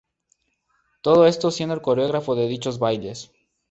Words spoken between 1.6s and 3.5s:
el coreógrafo de dichos bailes.